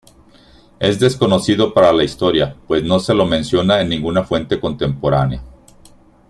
Es 0.79 0.97
desconocido 0.99 1.75
para 1.75 1.93
la 1.93 2.03
historia, 2.03 2.55
pues 2.65 2.81
no 2.83 2.99
se 2.99 3.13
lo 3.13 3.23
menciona 3.27 3.81
en 3.81 3.89
ninguna 3.89 4.23
fuente 4.23 4.59
contemporánea. 4.59 5.43